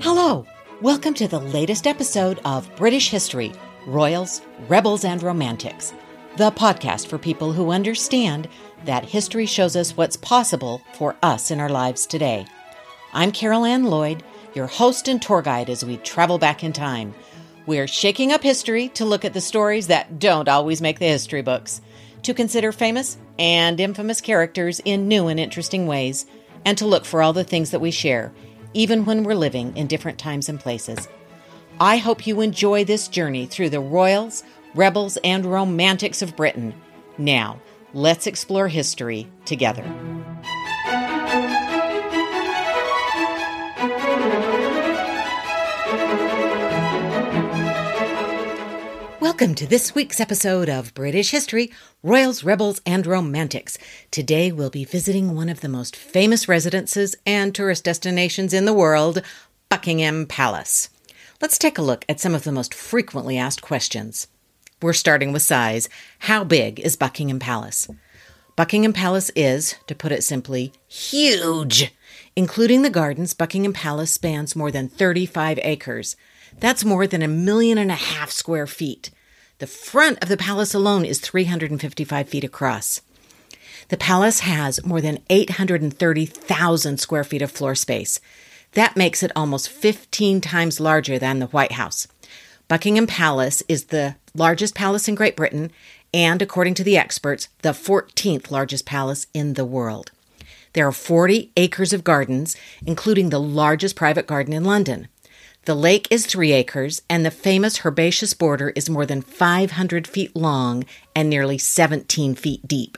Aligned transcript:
Hello, 0.00 0.46
welcome 0.80 1.14
to 1.14 1.26
the 1.26 1.40
latest 1.40 1.88
episode 1.88 2.38
of 2.44 2.70
British 2.76 3.10
History 3.10 3.52
Royals, 3.88 4.42
Rebels, 4.68 5.04
and 5.04 5.20
Romantics, 5.20 5.92
the 6.36 6.52
podcast 6.52 7.08
for 7.08 7.18
people 7.18 7.52
who 7.52 7.72
understand 7.72 8.46
that 8.84 9.04
history 9.04 9.46
shows 9.46 9.74
us 9.74 9.96
what's 9.96 10.16
possible 10.16 10.80
for 10.94 11.16
us 11.24 11.50
in 11.50 11.58
our 11.58 11.70
lives 11.70 12.06
today. 12.06 12.46
I'm 13.12 13.32
Carol 13.32 13.64
Ann 13.64 13.86
Lloyd, 13.86 14.22
your 14.54 14.68
host 14.68 15.08
and 15.08 15.20
tour 15.20 15.42
guide 15.42 15.70
as 15.70 15.84
we 15.84 15.96
travel 15.96 16.38
back 16.38 16.62
in 16.62 16.72
time. 16.72 17.14
We're 17.68 17.86
shaking 17.86 18.32
up 18.32 18.42
history 18.42 18.88
to 18.94 19.04
look 19.04 19.26
at 19.26 19.34
the 19.34 19.42
stories 19.42 19.88
that 19.88 20.18
don't 20.18 20.48
always 20.48 20.80
make 20.80 20.98
the 20.98 21.04
history 21.04 21.42
books, 21.42 21.82
to 22.22 22.32
consider 22.32 22.72
famous 22.72 23.18
and 23.38 23.78
infamous 23.78 24.22
characters 24.22 24.80
in 24.86 25.06
new 25.06 25.26
and 25.28 25.38
interesting 25.38 25.86
ways, 25.86 26.24
and 26.64 26.78
to 26.78 26.86
look 26.86 27.04
for 27.04 27.20
all 27.20 27.34
the 27.34 27.44
things 27.44 27.72
that 27.72 27.82
we 27.82 27.90
share, 27.90 28.32
even 28.72 29.04
when 29.04 29.22
we're 29.22 29.34
living 29.34 29.76
in 29.76 29.86
different 29.86 30.18
times 30.18 30.48
and 30.48 30.58
places. 30.58 31.08
I 31.78 31.98
hope 31.98 32.26
you 32.26 32.40
enjoy 32.40 32.86
this 32.86 33.06
journey 33.06 33.44
through 33.44 33.68
the 33.68 33.80
royals, 33.80 34.44
rebels, 34.74 35.18
and 35.22 35.44
romantics 35.44 36.22
of 36.22 36.36
Britain. 36.36 36.72
Now, 37.18 37.60
let's 37.92 38.26
explore 38.26 38.68
history 38.68 39.28
together. 39.44 39.84
Welcome 49.38 49.54
to 49.54 49.68
this 49.68 49.94
week's 49.94 50.18
episode 50.18 50.68
of 50.68 50.92
British 50.94 51.30
History 51.30 51.70
Royals, 52.02 52.42
Rebels, 52.42 52.80
and 52.84 53.06
Romantics. 53.06 53.78
Today 54.10 54.50
we'll 54.50 54.68
be 54.68 54.84
visiting 54.84 55.36
one 55.36 55.48
of 55.48 55.60
the 55.60 55.68
most 55.68 55.94
famous 55.94 56.48
residences 56.48 57.14
and 57.24 57.54
tourist 57.54 57.84
destinations 57.84 58.52
in 58.52 58.64
the 58.64 58.72
world, 58.72 59.22
Buckingham 59.68 60.26
Palace. 60.26 60.90
Let's 61.40 61.56
take 61.56 61.78
a 61.78 61.82
look 61.82 62.04
at 62.08 62.18
some 62.18 62.34
of 62.34 62.42
the 62.42 62.50
most 62.50 62.74
frequently 62.74 63.38
asked 63.38 63.62
questions. 63.62 64.26
We're 64.82 64.92
starting 64.92 65.32
with 65.32 65.42
size. 65.42 65.88
How 66.18 66.42
big 66.42 66.80
is 66.80 66.96
Buckingham 66.96 67.38
Palace? 67.38 67.86
Buckingham 68.56 68.92
Palace 68.92 69.30
is, 69.36 69.76
to 69.86 69.94
put 69.94 70.10
it 70.10 70.24
simply, 70.24 70.72
huge. 70.88 71.94
Including 72.34 72.82
the 72.82 72.90
gardens, 72.90 73.34
Buckingham 73.34 73.72
Palace 73.72 74.10
spans 74.10 74.56
more 74.56 74.72
than 74.72 74.88
35 74.88 75.60
acres. 75.62 76.16
That's 76.58 76.84
more 76.84 77.06
than 77.06 77.22
a 77.22 77.28
million 77.28 77.78
and 77.78 77.92
a 77.92 77.94
half 77.94 78.32
square 78.32 78.66
feet. 78.66 79.12
The 79.58 79.66
front 79.66 80.22
of 80.22 80.28
the 80.28 80.36
palace 80.36 80.72
alone 80.72 81.04
is 81.04 81.18
355 81.18 82.28
feet 82.28 82.44
across. 82.44 83.00
The 83.88 83.96
palace 83.96 84.40
has 84.40 84.84
more 84.84 85.00
than 85.00 85.18
830,000 85.30 86.98
square 86.98 87.24
feet 87.24 87.42
of 87.42 87.50
floor 87.50 87.74
space. 87.74 88.20
That 88.72 88.96
makes 88.96 89.20
it 89.24 89.32
almost 89.34 89.68
15 89.68 90.40
times 90.40 90.78
larger 90.78 91.18
than 91.18 91.40
the 91.40 91.46
White 91.46 91.72
House. 91.72 92.06
Buckingham 92.68 93.08
Palace 93.08 93.64
is 93.66 93.86
the 93.86 94.14
largest 94.32 94.76
palace 94.76 95.08
in 95.08 95.16
Great 95.16 95.34
Britain 95.34 95.72
and, 96.14 96.40
according 96.40 96.74
to 96.74 96.84
the 96.84 96.96
experts, 96.96 97.48
the 97.62 97.70
14th 97.70 98.52
largest 98.52 98.86
palace 98.86 99.26
in 99.34 99.54
the 99.54 99.64
world. 99.64 100.12
There 100.74 100.86
are 100.86 100.92
40 100.92 101.50
acres 101.56 101.92
of 101.92 102.04
gardens, 102.04 102.56
including 102.86 103.30
the 103.30 103.40
largest 103.40 103.96
private 103.96 104.28
garden 104.28 104.52
in 104.52 104.62
London. 104.62 105.08
The 105.68 105.74
lake 105.74 106.08
is 106.10 106.24
three 106.24 106.52
acres, 106.52 107.02
and 107.10 107.26
the 107.26 107.30
famous 107.30 107.84
herbaceous 107.84 108.32
border 108.32 108.70
is 108.70 108.88
more 108.88 109.04
than 109.04 109.20
500 109.20 110.06
feet 110.06 110.34
long 110.34 110.86
and 111.14 111.28
nearly 111.28 111.58
17 111.58 112.36
feet 112.36 112.66
deep. 112.66 112.96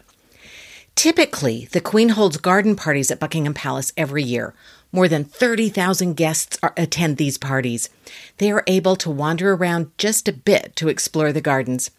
Typically, 0.94 1.64
the 1.72 1.80
Queen 1.80 2.10
holds 2.10 2.36
garden 2.36 2.76
parties 2.76 3.10
at 3.10 3.18
Buckingham 3.18 3.54
Palace 3.54 3.92
every 3.96 4.22
year. 4.22 4.54
More 4.92 5.08
than 5.08 5.24
30,000 5.24 6.14
guests 6.14 6.60
are, 6.62 6.72
attend 6.76 7.16
these 7.16 7.38
parties. 7.38 7.88
They 8.36 8.53
are 8.53 8.62
able 8.69 8.94
to 8.94 9.10
wander 9.10 9.53
around 9.53 9.91
just 9.98 10.28
a 10.28 10.32
bit 10.32 10.76
to 10.76 10.86
explore 10.86 11.32
the 11.32 11.41
gardens. 11.41 11.91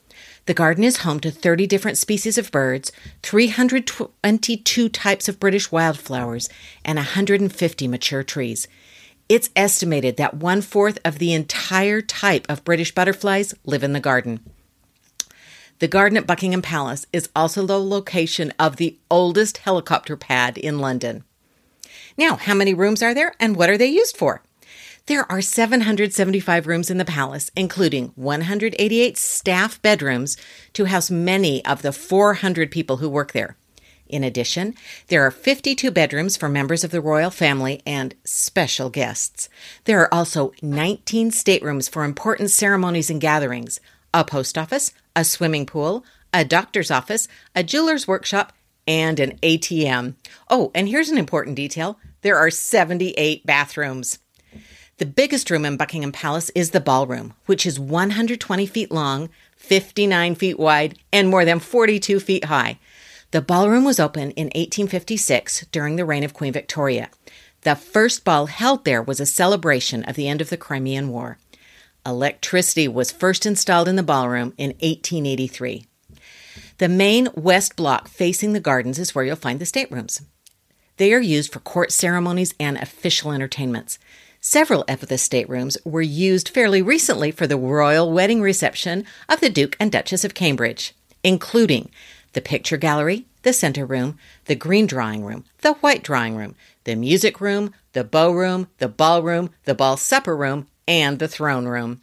The 0.45 0.53
garden 0.53 0.85
is 0.85 0.99
home 0.99 1.19
to 1.19 1.31
30 1.31 1.67
different 1.67 1.97
species 1.97 2.37
of 2.37 2.49
birds, 2.49 2.93
322 3.23 4.87
types 4.87 5.27
of 5.27 5.37
British 5.37 5.69
wildflowers, 5.69 6.47
and 6.85 6.95
150 6.95 7.87
mature 7.89 8.23
trees. 8.23 8.69
It's 9.31 9.49
estimated 9.55 10.17
that 10.17 10.33
one 10.33 10.59
fourth 10.59 10.99
of 11.05 11.17
the 11.17 11.31
entire 11.31 12.01
type 12.01 12.45
of 12.49 12.65
British 12.65 12.93
butterflies 12.93 13.53
live 13.63 13.81
in 13.81 13.93
the 13.93 14.01
garden. 14.01 14.41
The 15.79 15.87
garden 15.87 16.17
at 16.17 16.27
Buckingham 16.27 16.61
Palace 16.61 17.05
is 17.13 17.29
also 17.33 17.65
the 17.65 17.79
location 17.79 18.51
of 18.59 18.75
the 18.75 18.97
oldest 19.09 19.59
helicopter 19.59 20.17
pad 20.17 20.57
in 20.57 20.79
London. 20.79 21.23
Now, 22.17 22.35
how 22.35 22.53
many 22.53 22.73
rooms 22.73 23.01
are 23.01 23.13
there 23.13 23.33
and 23.39 23.55
what 23.55 23.69
are 23.69 23.77
they 23.77 23.87
used 23.87 24.17
for? 24.17 24.41
There 25.05 25.25
are 25.31 25.41
775 25.41 26.67
rooms 26.67 26.91
in 26.91 26.97
the 26.97 27.05
palace, 27.05 27.51
including 27.55 28.11
188 28.15 29.17
staff 29.17 29.81
bedrooms 29.81 30.35
to 30.73 30.85
house 30.87 31.09
many 31.09 31.63
of 31.63 31.83
the 31.83 31.93
400 31.93 32.69
people 32.69 32.97
who 32.97 33.07
work 33.07 33.31
there. 33.31 33.55
In 34.11 34.25
addition, 34.25 34.75
there 35.07 35.25
are 35.25 35.31
52 35.31 35.89
bedrooms 35.89 36.35
for 36.35 36.49
members 36.49 36.83
of 36.83 36.91
the 36.91 36.99
royal 36.99 37.31
family 37.31 37.81
and 37.85 38.13
special 38.25 38.89
guests. 38.89 39.47
There 39.85 40.01
are 40.01 40.13
also 40.13 40.51
19 40.61 41.31
staterooms 41.31 41.89
for 41.89 42.03
important 42.03 42.51
ceremonies 42.51 43.09
and 43.09 43.22
gatherings, 43.22 43.79
a 44.13 44.25
post 44.25 44.57
office, 44.57 44.91
a 45.16 45.23
swimming 45.23 45.66
pool, 45.66 46.03
a 46.33 46.44
doctor's 46.44 46.91
office, 46.91 47.29
a 47.55 47.63
jeweler's 47.63 48.05
workshop, 48.05 48.51
and 48.85 49.17
an 49.19 49.38
ATM. 49.38 50.16
Oh, 50.49 50.72
and 50.75 50.89
here's 50.89 51.09
an 51.09 51.17
important 51.17 51.55
detail 51.55 51.97
there 52.22 52.38
are 52.38 52.51
78 52.51 53.45
bathrooms. 53.45 54.19
The 54.97 55.05
biggest 55.07 55.49
room 55.49 55.66
in 55.66 55.78
Buckingham 55.78 56.11
Palace 56.11 56.51
is 56.53 56.72
the 56.72 56.79
ballroom, 56.79 57.33
which 57.47 57.66
is 57.66 57.79
120 57.79 58.67
feet 58.67 58.91
long, 58.91 59.29
59 59.55 60.35
feet 60.35 60.59
wide, 60.59 60.99
and 61.11 61.29
more 61.29 61.45
than 61.45 61.59
42 61.59 62.19
feet 62.19 62.45
high. 62.45 62.78
The 63.31 63.41
ballroom 63.41 63.85
was 63.85 63.99
opened 63.99 64.33
in 64.33 64.47
1856 64.47 65.67
during 65.71 65.95
the 65.95 66.03
reign 66.03 66.25
of 66.25 66.33
Queen 66.33 66.51
Victoria. 66.51 67.09
The 67.61 67.75
first 67.75 68.25
ball 68.25 68.47
held 68.47 68.83
there 68.83 69.01
was 69.01 69.21
a 69.21 69.25
celebration 69.25 70.03
of 70.03 70.17
the 70.17 70.27
end 70.27 70.41
of 70.41 70.49
the 70.49 70.57
Crimean 70.57 71.07
War. 71.07 71.37
Electricity 72.05 72.89
was 72.89 73.11
first 73.11 73.45
installed 73.45 73.87
in 73.87 73.95
the 73.95 74.03
ballroom 74.03 74.53
in 74.57 74.71
1883. 74.81 75.85
The 76.79 76.89
main 76.89 77.29
west 77.33 77.77
block 77.77 78.09
facing 78.09 78.51
the 78.51 78.59
gardens 78.59 78.99
is 78.99 79.15
where 79.15 79.23
you'll 79.23 79.35
find 79.37 79.59
the 79.59 79.65
staterooms. 79.65 80.21
They 80.97 81.13
are 81.13 81.21
used 81.21 81.53
for 81.53 81.59
court 81.59 81.93
ceremonies 81.93 82.53
and 82.59 82.77
official 82.77 83.31
entertainments. 83.31 83.97
Several 84.41 84.83
of 84.89 85.07
the 85.07 85.17
staterooms 85.17 85.77
were 85.85 86.01
used 86.01 86.49
fairly 86.49 86.81
recently 86.81 87.31
for 87.31 87.47
the 87.47 87.57
royal 87.57 88.11
wedding 88.11 88.41
reception 88.41 89.05
of 89.29 89.39
the 89.39 89.49
Duke 89.49 89.77
and 89.79 89.91
Duchess 89.91 90.25
of 90.25 90.33
Cambridge, 90.33 90.93
including 91.23 91.91
the 92.33 92.41
picture 92.41 92.77
gallery, 92.77 93.25
the 93.43 93.53
center 93.53 93.85
room, 93.85 94.17
the 94.45 94.55
green 94.55 94.85
drawing 94.85 95.23
room, 95.23 95.43
the 95.61 95.73
white 95.75 96.03
drawing 96.03 96.35
room, 96.35 96.55
the 96.83 96.95
music 96.95 97.41
room, 97.41 97.73
the 97.93 98.03
bow 98.03 98.31
room, 98.31 98.67
the 98.77 98.87
ballroom, 98.87 99.49
the 99.65 99.75
ball 99.75 99.97
supper 99.97 100.35
room, 100.35 100.67
and 100.87 101.19
the 101.19 101.27
throne 101.27 101.67
room. 101.67 102.01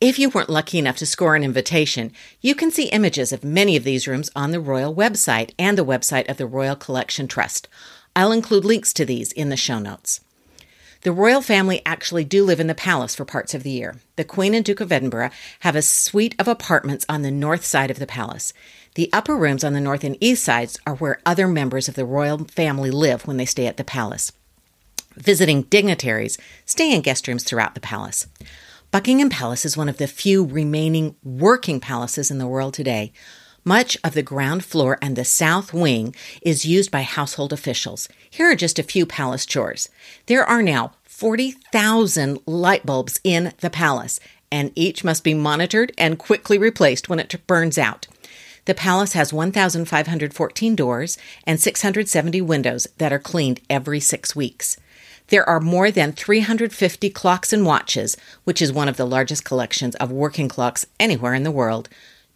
If 0.00 0.18
you 0.18 0.30
weren't 0.30 0.48
lucky 0.48 0.78
enough 0.78 0.96
to 0.98 1.06
score 1.06 1.36
an 1.36 1.44
invitation, 1.44 2.12
you 2.40 2.54
can 2.54 2.70
see 2.70 2.84
images 2.84 3.32
of 3.32 3.44
many 3.44 3.76
of 3.76 3.84
these 3.84 4.08
rooms 4.08 4.30
on 4.34 4.50
the 4.50 4.60
Royal 4.60 4.94
website 4.94 5.52
and 5.58 5.76
the 5.76 5.84
website 5.84 6.28
of 6.28 6.38
the 6.38 6.46
Royal 6.46 6.74
Collection 6.74 7.28
Trust. 7.28 7.68
I'll 8.16 8.32
include 8.32 8.64
links 8.64 8.94
to 8.94 9.04
these 9.04 9.30
in 9.32 9.50
the 9.50 9.58
show 9.58 9.78
notes. 9.78 10.20
The 11.02 11.12
royal 11.12 11.40
family 11.40 11.80
actually 11.86 12.24
do 12.24 12.44
live 12.44 12.60
in 12.60 12.66
the 12.66 12.74
palace 12.74 13.14
for 13.14 13.24
parts 13.24 13.54
of 13.54 13.62
the 13.62 13.70
year. 13.70 13.96
The 14.16 14.24
Queen 14.24 14.52
and 14.54 14.62
Duke 14.62 14.80
of 14.80 14.92
Edinburgh 14.92 15.30
have 15.60 15.74
a 15.74 15.80
suite 15.80 16.34
of 16.38 16.46
apartments 16.46 17.06
on 17.08 17.22
the 17.22 17.30
north 17.30 17.64
side 17.64 17.90
of 17.90 17.98
the 17.98 18.06
palace. 18.06 18.52
The 18.96 19.08
upper 19.10 19.34
rooms 19.34 19.64
on 19.64 19.72
the 19.72 19.80
north 19.80 20.04
and 20.04 20.18
east 20.20 20.44
sides 20.44 20.78
are 20.86 20.96
where 20.96 21.22
other 21.24 21.48
members 21.48 21.88
of 21.88 21.94
the 21.94 22.04
royal 22.04 22.44
family 22.44 22.90
live 22.90 23.26
when 23.26 23.38
they 23.38 23.46
stay 23.46 23.66
at 23.66 23.78
the 23.78 23.84
palace. 23.84 24.30
Visiting 25.16 25.62
dignitaries 25.62 26.36
stay 26.66 26.94
in 26.94 27.00
guest 27.00 27.26
rooms 27.26 27.44
throughout 27.44 27.74
the 27.74 27.80
palace. 27.80 28.26
Buckingham 28.90 29.30
Palace 29.30 29.64
is 29.64 29.78
one 29.78 29.88
of 29.88 29.96
the 29.96 30.06
few 30.06 30.44
remaining 30.44 31.16
working 31.22 31.80
palaces 31.80 32.30
in 32.30 32.36
the 32.36 32.46
world 32.46 32.74
today. 32.74 33.12
Much 33.64 33.98
of 34.02 34.14
the 34.14 34.22
ground 34.22 34.64
floor 34.64 34.98
and 35.02 35.16
the 35.16 35.24
south 35.24 35.74
wing 35.74 36.14
is 36.40 36.64
used 36.64 36.90
by 36.90 37.02
household 37.02 37.52
officials. 37.52 38.08
Here 38.30 38.50
are 38.50 38.56
just 38.56 38.78
a 38.78 38.82
few 38.82 39.04
palace 39.04 39.44
chores. 39.44 39.90
There 40.26 40.44
are 40.44 40.62
now 40.62 40.92
40,000 41.04 42.38
light 42.46 42.86
bulbs 42.86 43.20
in 43.22 43.52
the 43.60 43.68
palace, 43.68 44.18
and 44.50 44.72
each 44.74 45.04
must 45.04 45.22
be 45.22 45.34
monitored 45.34 45.92
and 45.98 46.18
quickly 46.18 46.56
replaced 46.56 47.10
when 47.10 47.20
it 47.20 47.46
burns 47.46 47.76
out. 47.76 48.06
The 48.64 48.74
palace 48.74 49.12
has 49.12 49.32
1,514 49.32 50.76
doors 50.76 51.18
and 51.46 51.60
670 51.60 52.40
windows 52.40 52.86
that 52.96 53.12
are 53.12 53.18
cleaned 53.18 53.60
every 53.68 54.00
six 54.00 54.34
weeks. 54.34 54.78
There 55.28 55.46
are 55.48 55.60
more 55.60 55.90
than 55.90 56.12
350 56.12 57.10
clocks 57.10 57.52
and 57.52 57.66
watches, 57.66 58.16
which 58.44 58.62
is 58.62 58.72
one 58.72 58.88
of 58.88 58.96
the 58.96 59.06
largest 59.06 59.44
collections 59.44 59.94
of 59.96 60.10
working 60.10 60.48
clocks 60.48 60.86
anywhere 60.98 61.34
in 61.34 61.42
the 61.42 61.50
world. 61.50 61.90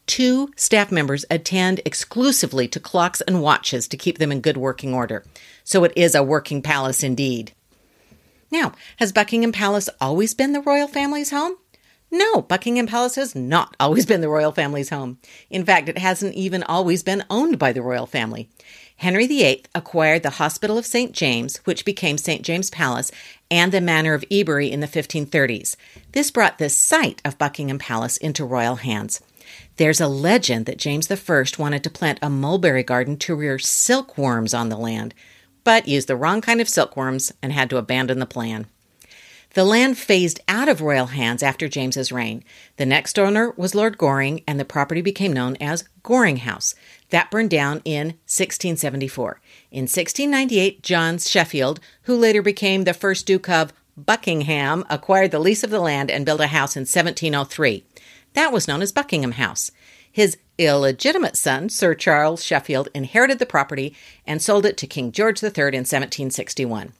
Two 0.06 0.50
staff 0.56 0.92
members 0.92 1.24
attend 1.30 1.80
exclusively 1.84 2.68
to 2.68 2.80
clocks 2.80 3.20
and 3.22 3.42
watches 3.42 3.88
to 3.88 3.96
keep 3.96 4.18
them 4.18 4.32
in 4.32 4.40
good 4.40 4.56
working 4.56 4.94
order. 4.94 5.24
So 5.64 5.84
it 5.84 5.92
is 5.96 6.14
a 6.14 6.22
working 6.22 6.62
palace 6.62 7.02
indeed. 7.02 7.52
Now, 8.50 8.72
has 8.98 9.12
Buckingham 9.12 9.52
Palace 9.52 9.88
always 10.00 10.34
been 10.34 10.52
the 10.52 10.60
royal 10.60 10.86
family's 10.86 11.30
home? 11.30 11.56
No, 12.10 12.42
Buckingham 12.42 12.86
Palace 12.86 13.16
has 13.16 13.34
not 13.34 13.74
always 13.80 14.06
been 14.06 14.20
the 14.20 14.28
royal 14.28 14.52
family's 14.52 14.90
home. 14.90 15.18
In 15.50 15.64
fact, 15.64 15.88
it 15.88 15.98
hasn't 15.98 16.34
even 16.34 16.62
always 16.62 17.02
been 17.02 17.24
owned 17.28 17.58
by 17.58 17.72
the 17.72 17.82
royal 17.82 18.06
family. 18.06 18.48
Henry 18.96 19.26
VIII 19.26 19.64
acquired 19.74 20.22
the 20.22 20.30
Hospital 20.30 20.78
of 20.78 20.86
St. 20.86 21.10
James, 21.10 21.56
which 21.64 21.84
became 21.84 22.16
St. 22.16 22.42
James 22.42 22.70
Palace, 22.70 23.10
and 23.50 23.72
the 23.72 23.80
Manor 23.80 24.14
of 24.14 24.24
Ebury 24.30 24.70
in 24.70 24.78
the 24.78 24.86
1530s. 24.86 25.74
This 26.12 26.30
brought 26.30 26.58
the 26.58 26.68
site 26.68 27.20
of 27.24 27.36
Buckingham 27.36 27.80
Palace 27.80 28.16
into 28.16 28.44
royal 28.44 28.76
hands. 28.76 29.20
There's 29.76 30.00
a 30.00 30.06
legend 30.06 30.66
that 30.66 30.78
James 30.78 31.10
I 31.10 31.44
wanted 31.58 31.82
to 31.82 31.90
plant 31.90 32.20
a 32.22 32.30
mulberry 32.30 32.84
garden 32.84 33.16
to 33.18 33.34
rear 33.34 33.58
silkworms 33.58 34.54
on 34.54 34.68
the 34.68 34.76
land, 34.76 35.14
but 35.64 35.88
used 35.88 36.06
the 36.06 36.16
wrong 36.16 36.40
kind 36.40 36.60
of 36.60 36.68
silkworms 36.68 37.32
and 37.42 37.52
had 37.52 37.70
to 37.70 37.78
abandon 37.78 38.20
the 38.20 38.26
plan. 38.26 38.66
The 39.54 39.64
land 39.64 39.98
phased 39.98 40.40
out 40.48 40.68
of 40.68 40.80
royal 40.80 41.06
hands 41.06 41.42
after 41.42 41.68
James's 41.68 42.10
reign. 42.10 42.44
The 42.76 42.86
next 42.86 43.18
owner 43.18 43.52
was 43.56 43.74
Lord 43.74 43.98
Goring, 43.98 44.42
and 44.48 44.58
the 44.58 44.64
property 44.64 45.00
became 45.00 45.32
known 45.32 45.56
as 45.60 45.88
Goring 46.02 46.38
House. 46.38 46.74
That 47.10 47.30
burned 47.30 47.50
down 47.50 47.80
in 47.84 48.06
1674. 48.26 49.40
In 49.70 49.82
1698, 49.82 50.82
John 50.82 51.18
Sheffield, 51.18 51.78
who 52.02 52.16
later 52.16 52.42
became 52.42 52.82
the 52.82 52.94
first 52.94 53.26
Duke 53.26 53.48
of 53.48 53.72
Buckingham, 53.96 54.84
acquired 54.90 55.30
the 55.30 55.38
lease 55.38 55.62
of 55.62 55.70
the 55.70 55.78
land 55.78 56.10
and 56.10 56.26
built 56.26 56.40
a 56.40 56.48
house 56.48 56.76
in 56.76 56.80
1703. 56.80 57.84
That 58.34 58.52
was 58.52 58.68
known 58.68 58.82
as 58.82 58.92
Buckingham 58.92 59.32
House. 59.32 59.70
His 60.10 60.36
illegitimate 60.58 61.36
son, 61.36 61.68
Sir 61.68 61.94
Charles 61.94 62.44
Sheffield, 62.44 62.88
inherited 62.94 63.38
the 63.38 63.46
property 63.46 63.96
and 64.26 64.42
sold 64.42 64.66
it 64.66 64.76
to 64.78 64.86
King 64.86 65.10
George 65.10 65.42
III 65.42 65.50
in 65.50 65.82
1761. 65.86 66.92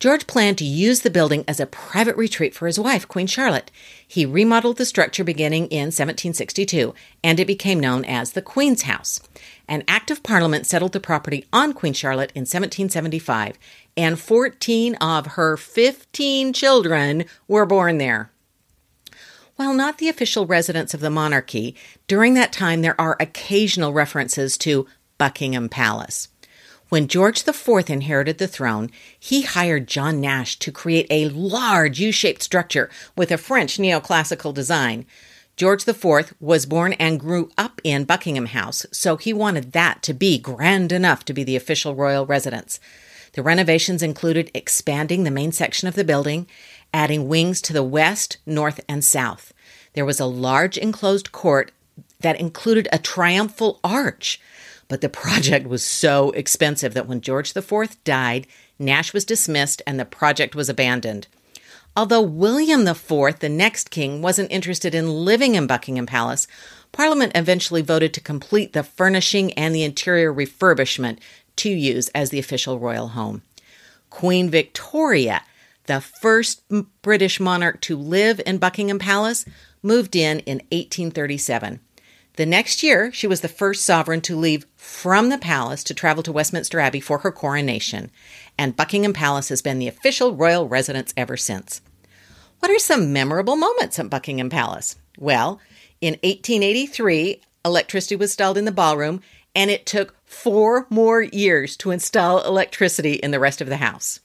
George 0.00 0.26
planned 0.26 0.56
to 0.56 0.64
use 0.64 1.00
the 1.00 1.10
building 1.10 1.44
as 1.46 1.60
a 1.60 1.66
private 1.66 2.16
retreat 2.16 2.54
for 2.54 2.66
his 2.66 2.80
wife, 2.80 3.06
Queen 3.06 3.26
Charlotte. 3.26 3.70
He 4.08 4.24
remodeled 4.24 4.78
the 4.78 4.86
structure 4.86 5.22
beginning 5.22 5.66
in 5.66 5.88
1762, 5.88 6.94
and 7.22 7.38
it 7.38 7.46
became 7.46 7.78
known 7.78 8.06
as 8.06 8.32
the 8.32 8.40
Queen's 8.40 8.82
House. 8.82 9.20
An 9.68 9.84
act 9.86 10.10
of 10.10 10.22
parliament 10.22 10.66
settled 10.66 10.92
the 10.92 11.00
property 11.00 11.44
on 11.52 11.74
Queen 11.74 11.92
Charlotte 11.92 12.32
in 12.34 12.42
1775, 12.42 13.58
and 13.94 14.18
14 14.18 14.94
of 14.94 15.26
her 15.26 15.58
15 15.58 16.54
children 16.54 17.26
were 17.46 17.66
born 17.66 17.98
there. 17.98 18.30
While 19.60 19.74
not 19.74 19.98
the 19.98 20.08
official 20.08 20.46
residence 20.46 20.94
of 20.94 21.00
the 21.00 21.10
monarchy, 21.10 21.76
during 22.06 22.32
that 22.32 22.50
time 22.50 22.80
there 22.80 22.98
are 22.98 23.18
occasional 23.20 23.92
references 23.92 24.56
to 24.56 24.86
Buckingham 25.18 25.68
Palace. 25.68 26.28
When 26.88 27.08
George 27.08 27.46
IV 27.46 27.90
inherited 27.90 28.38
the 28.38 28.48
throne, 28.48 28.90
he 29.18 29.42
hired 29.42 29.86
John 29.86 30.18
Nash 30.18 30.58
to 30.60 30.72
create 30.72 31.06
a 31.10 31.28
large 31.28 32.00
U 32.00 32.10
shaped 32.10 32.42
structure 32.42 32.88
with 33.18 33.30
a 33.30 33.36
French 33.36 33.76
neoclassical 33.76 34.54
design. 34.54 35.04
George 35.58 35.86
IV 35.86 36.32
was 36.40 36.64
born 36.64 36.94
and 36.94 37.20
grew 37.20 37.50
up 37.58 37.82
in 37.84 38.04
Buckingham 38.04 38.46
House, 38.46 38.86
so 38.92 39.18
he 39.18 39.34
wanted 39.34 39.72
that 39.72 40.02
to 40.04 40.14
be 40.14 40.38
grand 40.38 40.90
enough 40.90 41.22
to 41.26 41.34
be 41.34 41.44
the 41.44 41.56
official 41.56 41.94
royal 41.94 42.24
residence. 42.24 42.80
The 43.32 43.42
renovations 43.42 44.02
included 44.02 44.50
expanding 44.54 45.22
the 45.22 45.30
main 45.30 45.52
section 45.52 45.86
of 45.86 45.94
the 45.94 46.02
building, 46.02 46.48
adding 46.92 47.28
wings 47.28 47.60
to 47.62 47.72
the 47.72 47.82
west, 47.82 48.38
north, 48.46 48.80
and 48.88 49.04
south. 49.04 49.52
There 49.94 50.04
was 50.04 50.20
a 50.20 50.26
large 50.26 50.78
enclosed 50.78 51.32
court 51.32 51.72
that 52.20 52.38
included 52.38 52.88
a 52.92 52.98
triumphal 52.98 53.80
arch. 53.82 54.40
But 54.88 55.00
the 55.00 55.08
project 55.08 55.66
was 55.66 55.84
so 55.84 56.30
expensive 56.32 56.94
that 56.94 57.06
when 57.06 57.20
George 57.20 57.56
IV 57.56 58.02
died, 58.04 58.46
Nash 58.78 59.12
was 59.12 59.24
dismissed 59.24 59.82
and 59.86 59.98
the 59.98 60.04
project 60.04 60.54
was 60.54 60.68
abandoned. 60.68 61.28
Although 61.96 62.22
William 62.22 62.86
IV, 62.86 63.40
the 63.40 63.48
next 63.48 63.90
king, 63.90 64.22
wasn't 64.22 64.52
interested 64.52 64.94
in 64.94 65.24
living 65.24 65.54
in 65.54 65.66
Buckingham 65.66 66.06
Palace, 66.06 66.46
Parliament 66.92 67.32
eventually 67.34 67.82
voted 67.82 68.14
to 68.14 68.20
complete 68.20 68.72
the 68.72 68.82
furnishing 68.82 69.52
and 69.54 69.74
the 69.74 69.82
interior 69.82 70.32
refurbishment 70.32 71.18
to 71.56 71.68
use 71.68 72.08
as 72.08 72.30
the 72.30 72.38
official 72.38 72.78
royal 72.78 73.08
home. 73.08 73.42
Queen 74.08 74.50
Victoria, 74.50 75.42
the 75.90 76.00
first 76.00 76.62
British 77.02 77.40
monarch 77.40 77.80
to 77.80 77.96
live 77.96 78.40
in 78.46 78.58
Buckingham 78.58 79.00
Palace, 79.00 79.44
moved 79.82 80.14
in 80.14 80.38
in 80.40 80.58
1837. 80.70 81.80
The 82.34 82.46
next 82.46 82.84
year, 82.84 83.10
she 83.12 83.26
was 83.26 83.40
the 83.40 83.48
first 83.48 83.84
sovereign 83.84 84.20
to 84.20 84.36
leave 84.36 84.66
from 84.76 85.30
the 85.30 85.36
palace 85.36 85.82
to 85.82 85.92
travel 85.92 86.22
to 86.22 86.30
Westminster 86.30 86.78
Abbey 86.78 87.00
for 87.00 87.18
her 87.18 87.32
coronation, 87.32 88.12
and 88.56 88.76
Buckingham 88.76 89.12
Palace 89.12 89.48
has 89.48 89.62
been 89.62 89.80
the 89.80 89.88
official 89.88 90.36
royal 90.36 90.68
residence 90.68 91.12
ever 91.16 91.36
since. 91.36 91.80
What 92.60 92.70
are 92.70 92.78
some 92.78 93.12
memorable 93.12 93.56
moments 93.56 93.98
at 93.98 94.10
Buckingham 94.10 94.48
Palace? 94.48 94.94
Well, 95.18 95.60
in 96.00 96.12
1883, 96.22 97.40
electricity 97.64 98.14
was 98.14 98.30
installed 98.30 98.58
in 98.58 98.64
the 98.64 98.70
ballroom, 98.70 99.22
and 99.56 99.72
it 99.72 99.86
took 99.86 100.14
four 100.24 100.86
more 100.88 101.20
years 101.20 101.76
to 101.78 101.90
install 101.90 102.44
electricity 102.44 103.14
in 103.14 103.32
the 103.32 103.40
rest 103.40 103.60
of 103.60 103.66
the 103.66 103.78
house. 103.78 104.20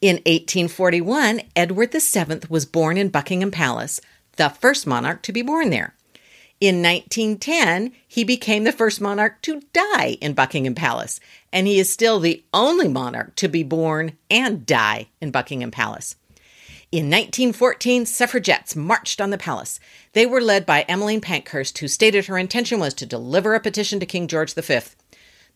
In 0.00 0.16
1841, 0.16 1.42
Edward 1.54 1.92
VII 1.92 2.40
was 2.48 2.64
born 2.64 2.96
in 2.96 3.10
Buckingham 3.10 3.50
Palace, 3.50 4.00
the 4.36 4.48
first 4.48 4.86
monarch 4.86 5.20
to 5.24 5.32
be 5.32 5.42
born 5.42 5.68
there. 5.68 5.94
In 6.58 6.82
1910, 6.82 7.92
he 8.08 8.24
became 8.24 8.64
the 8.64 8.72
first 8.72 9.02
monarch 9.02 9.42
to 9.42 9.60
die 9.74 10.16
in 10.22 10.32
Buckingham 10.32 10.74
Palace, 10.74 11.20
and 11.52 11.66
he 11.66 11.78
is 11.78 11.90
still 11.90 12.18
the 12.18 12.42
only 12.54 12.88
monarch 12.88 13.36
to 13.36 13.48
be 13.48 13.62
born 13.62 14.12
and 14.30 14.64
die 14.64 15.08
in 15.20 15.30
Buckingham 15.30 15.70
Palace. 15.70 16.16
In 16.90 17.10
1914, 17.10 18.06
suffragettes 18.06 18.74
marched 18.74 19.20
on 19.20 19.28
the 19.28 19.36
palace. 19.36 19.80
They 20.14 20.24
were 20.24 20.40
led 20.40 20.64
by 20.64 20.82
Emmeline 20.82 21.20
Pankhurst, 21.20 21.76
who 21.76 21.88
stated 21.88 22.24
her 22.24 22.38
intention 22.38 22.80
was 22.80 22.94
to 22.94 23.06
deliver 23.06 23.54
a 23.54 23.60
petition 23.60 24.00
to 24.00 24.06
King 24.06 24.28
George 24.28 24.54
V. 24.54 24.80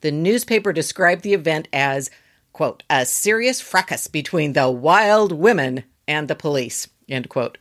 The 0.02 0.12
newspaper 0.12 0.70
described 0.70 1.23
the 1.23 1.32
event 1.32 1.67
as, 1.73 2.11
quote, 2.54 2.82
a 2.88 3.04
serious 3.04 3.60
fracas 3.60 4.06
between 4.06 4.54
the 4.54 4.70
wild 4.70 5.32
women 5.32 5.84
and 6.08 6.28
the 6.28 6.34
police, 6.34 6.88
end 7.06 7.28
quote. 7.28 7.58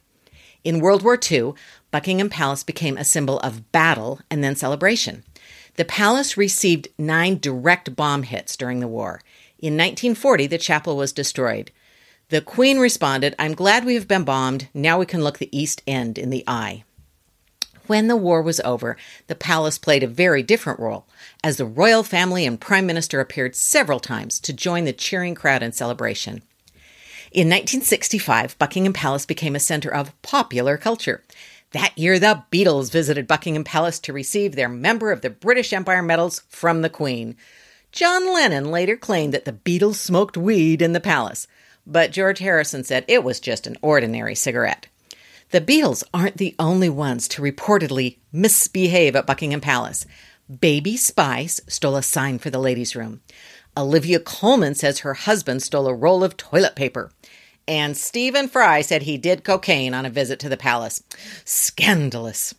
In 0.64 0.80
World 0.80 1.04
War 1.04 1.20
II, 1.20 1.54
Buckingham 1.92 2.30
Palace 2.30 2.64
became 2.64 2.96
a 2.98 3.04
symbol 3.04 3.40
of 3.40 3.74
battle 3.74 4.22
and 4.32 4.42
then 4.42 4.56
celebration. 4.56 5.24
The 5.76 5.84
palace 5.84 6.38
received 6.38 6.88
nine 6.98 7.40
direct 7.40 7.96
bomb 7.96 8.24
hits 8.24 8.56
during 8.56 8.80
the 8.80 8.88
war. 8.88 9.22
In 9.60 9.74
1940, 9.74 10.48
the 10.48 10.58
chapel 10.58 10.96
was 10.96 11.12
destroyed. 11.12 11.72
The 12.30 12.42
Queen 12.42 12.80
responded, 12.80 13.36
I'm 13.38 13.54
glad 13.54 13.84
we 13.84 13.96
have 13.96 14.08
been 14.08 14.24
bombed. 14.24 14.70
Now 14.74 15.00
we 15.00 15.06
can 15.06 15.24
look 15.24 15.40
the 15.40 15.58
East 15.58 15.82
End 15.86 16.18
in 16.18 16.30
the 16.30 16.44
eye. 16.48 16.84
When 17.88 18.08
the 18.08 18.16
war 18.16 18.42
was 18.42 18.62
over, 18.62 18.96
the 19.28 19.36
palace 19.36 19.78
played 19.78 20.04
a 20.04 20.08
very 20.08 20.42
different 20.42 20.80
role, 20.80 21.06
as 21.44 21.58
the 21.58 21.66
royal 21.66 22.04
family 22.04 22.46
and 22.46 22.60
prime 22.60 22.86
minister 22.86 23.20
appeared 23.20 23.56
several 23.56 24.00
times 24.00 24.40
to 24.42 24.54
join 24.54 24.86
the 24.86 24.94
cheering 24.94 25.36
crowd 25.36 25.62
in 25.62 25.74
celebration. 25.74 26.44
In 27.32 27.48
1965, 27.50 28.58
Buckingham 28.58 28.94
Palace 28.94 29.26
became 29.26 29.56
a 29.56 29.60
center 29.60 29.94
of 29.94 30.20
popular 30.22 30.78
culture. 30.78 31.24
That 31.72 31.98
year, 31.98 32.20
the 32.20 32.44
Beatles 32.52 32.92
visited 32.92 33.28
Buckingham 33.28 33.64
Palace 33.64 34.00
to 34.02 34.14
receive 34.14 34.56
their 34.56 34.70
Member 34.70 35.12
of 35.12 35.22
the 35.22 35.32
British 35.32 35.74
Empire 35.74 36.04
medals 36.04 36.44
from 36.48 36.84
the 36.84 36.90
Queen. 36.90 37.36
John 37.92 38.32
Lennon 38.32 38.72
later 38.72 38.96
claimed 38.96 39.34
that 39.34 39.46
the 39.46 39.52
Beatles 39.52 39.96
smoked 39.96 40.38
weed 40.38 40.82
in 40.82 40.94
the 40.94 41.00
palace, 41.00 41.48
but 41.86 42.12
George 42.12 42.40
Harrison 42.40 42.84
said 42.84 43.04
it 43.08 43.24
was 43.24 43.40
just 43.40 43.68
an 43.68 43.78
ordinary 43.82 44.36
cigarette. 44.36 44.88
The 45.54 45.62
Beatles 45.62 46.04
aren't 46.12 46.38
the 46.38 46.56
only 46.58 46.90
ones 46.90 47.28
to 47.28 47.42
reportedly 47.44 48.18
misbehave 48.32 49.16
at 49.16 49.28
Buckingham 49.28 49.62
Palace. 49.62 50.08
Baby 50.50 50.98
Spice 50.98 51.62
stole 51.68 51.96
a 51.96 52.02
sign 52.02 52.40
for 52.40 52.50
the 52.50 52.58
ladies' 52.58 52.96
room. 52.96 53.22
Olivia 53.78 54.20
Colman 54.20 54.74
says 54.74 55.02
her 55.02 55.14
husband 55.14 55.62
stole 55.62 55.86
a 55.86 55.94
roll 55.94 56.24
of 56.24 56.38
toilet 56.38 56.76
paper. 56.76 57.12
And 57.68 57.96
Stephen 57.96 58.48
Fry 58.48 58.82
said 58.82 59.04
he 59.04 59.16
did 59.16 59.44
cocaine 59.44 59.94
on 59.94 60.08
a 60.08 60.10
visit 60.10 60.40
to 60.40 60.50
the 60.50 60.58
palace. 60.58 61.04
Scandalous. 61.46 62.56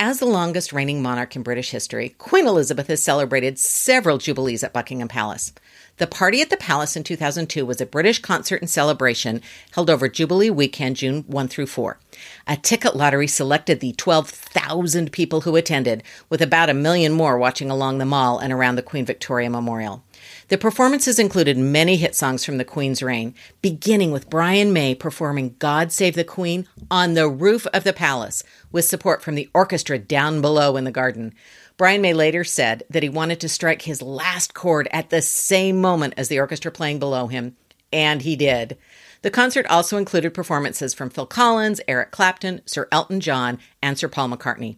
As 0.00 0.18
the 0.18 0.26
longest 0.26 0.72
reigning 0.72 1.00
monarch 1.00 1.36
in 1.36 1.44
British 1.44 1.70
history, 1.70 2.16
Queen 2.18 2.48
Elizabeth 2.48 2.88
has 2.88 3.00
celebrated 3.00 3.60
several 3.60 4.18
jubilees 4.18 4.64
at 4.64 4.72
Buckingham 4.72 5.06
Palace. 5.06 5.52
The 5.98 6.08
party 6.08 6.42
at 6.42 6.50
the 6.50 6.56
palace 6.56 6.96
in 6.96 7.04
2002 7.04 7.64
was 7.64 7.80
a 7.80 7.86
British 7.86 8.20
concert 8.20 8.60
and 8.60 8.68
celebration 8.68 9.40
held 9.70 9.88
over 9.88 10.08
Jubilee 10.08 10.50
weekend, 10.50 10.96
June 10.96 11.22
1 11.28 11.46
through 11.46 11.66
4. 11.66 12.00
A 12.48 12.56
ticket 12.56 12.96
lottery 12.96 13.28
selected 13.28 13.78
the 13.78 13.92
12,000 13.92 15.12
people 15.12 15.42
who 15.42 15.54
attended, 15.54 16.02
with 16.28 16.42
about 16.42 16.68
a 16.68 16.74
million 16.74 17.12
more 17.12 17.38
watching 17.38 17.70
along 17.70 17.98
the 17.98 18.04
mall 18.04 18.40
and 18.40 18.52
around 18.52 18.74
the 18.74 18.82
Queen 18.82 19.06
Victoria 19.06 19.48
Memorial. 19.48 20.02
The 20.48 20.58
performances 20.58 21.20
included 21.20 21.56
many 21.56 21.96
hit 21.96 22.16
songs 22.16 22.44
from 22.44 22.58
the 22.58 22.64
Queen's 22.64 23.02
reign, 23.02 23.34
beginning 23.62 24.10
with 24.10 24.30
Brian 24.30 24.72
May 24.72 24.96
performing 24.96 25.54
God 25.60 25.92
Save 25.92 26.16
the 26.16 26.24
Queen 26.24 26.66
on 26.90 27.14
the 27.14 27.28
roof 27.28 27.66
of 27.68 27.84
the 27.84 27.92
palace 27.92 28.42
with 28.72 28.84
support 28.84 29.22
from 29.22 29.36
the 29.36 29.48
orchestra 29.54 29.98
down 29.98 30.40
below 30.40 30.76
in 30.76 30.84
the 30.84 30.90
garden. 30.90 31.34
Brian 31.76 32.02
May 32.02 32.12
later 32.12 32.44
said 32.44 32.84
that 32.90 33.02
he 33.02 33.08
wanted 33.08 33.40
to 33.40 33.48
strike 33.48 33.82
his 33.82 34.00
last 34.00 34.54
chord 34.54 34.88
at 34.92 35.10
the 35.10 35.20
same 35.20 35.80
moment 35.80 36.14
as 36.16 36.28
the 36.28 36.38
orchestra 36.38 36.70
playing 36.70 37.00
below 37.00 37.26
him, 37.26 37.56
and 37.92 38.22
he 38.22 38.36
did. 38.36 38.78
The 39.22 39.30
concert 39.30 39.66
also 39.66 39.96
included 39.96 40.34
performances 40.34 40.94
from 40.94 41.10
Phil 41.10 41.26
Collins, 41.26 41.80
Eric 41.88 42.12
Clapton, 42.12 42.60
Sir 42.66 42.86
Elton 42.92 43.20
John, 43.20 43.58
and 43.82 43.98
Sir 43.98 44.06
Paul 44.06 44.28
McCartney. 44.28 44.76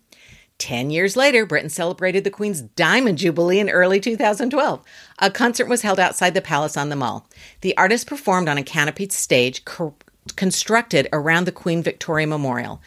Ten 0.59 0.89
years 0.89 1.17
later, 1.17 1.45
Britain 1.45 1.69
celebrated 1.69 2.25
the 2.25 2.31
Queen's 2.31 2.63
Diamond 2.63 3.19
Jubilee 3.19 3.59
in 3.59 3.69
early 3.69 4.01
2012. 4.01 4.83
A 5.19 5.31
concert 5.31 5.67
was 5.69 5.83
held 5.83 6.01
outside 6.01 6.33
the 6.33 6.41
palace 6.41 6.79
on 6.79 6.89
the 6.89 6.97
Mall. 6.97 7.29
The 7.61 7.77
artist 7.77 8.07
performed 8.07 8.49
on 8.49 8.57
a 8.57 8.63
canopied 8.63 9.13
stage 9.13 9.67
co- 9.67 9.97
constructed 10.37 11.09
around 11.13 11.45
the 11.45 11.53
Queen 11.53 11.83
Victoria 11.83 12.27
Memorial. 12.27 12.81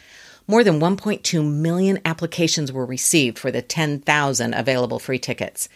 More 0.50 0.64
than 0.64 0.80
1.2 0.80 1.48
million 1.48 2.00
applications 2.04 2.72
were 2.72 2.84
received 2.84 3.38
for 3.38 3.52
the 3.52 3.62
10,000 3.62 4.52
available 4.52 4.98
free 4.98 5.20
tickets. 5.20 5.68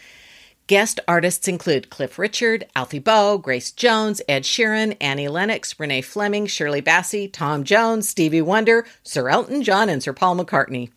Guest 0.66 0.98
artists 1.06 1.46
include 1.46 1.90
Cliff 1.90 2.18
Richard, 2.18 2.66
Alfie 2.74 2.98
Boe, 2.98 3.38
Grace 3.38 3.70
Jones, 3.70 4.20
Ed 4.28 4.42
Sheeran, 4.42 4.96
Annie 5.00 5.28
Lennox, 5.28 5.78
Renee 5.78 6.00
Fleming, 6.00 6.48
Shirley 6.48 6.82
Bassey, 6.82 7.32
Tom 7.32 7.62
Jones, 7.62 8.08
Stevie 8.08 8.42
Wonder, 8.42 8.84
Sir 9.04 9.28
Elton 9.28 9.62
John, 9.62 9.88
and 9.88 10.02
Sir 10.02 10.12
Paul 10.12 10.38
McCartney. 10.38 10.90